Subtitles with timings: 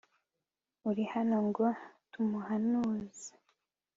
[0.89, 1.65] uri hano ngo
[2.11, 3.29] tumuhanuze